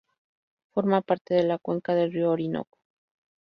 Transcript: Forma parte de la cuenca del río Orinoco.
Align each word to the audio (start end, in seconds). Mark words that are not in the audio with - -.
Forma 0.73 1.03
parte 1.03 1.35
de 1.35 1.43
la 1.43 1.59
cuenca 1.59 1.93
del 1.93 2.11
río 2.11 2.31
Orinoco. 2.31 2.79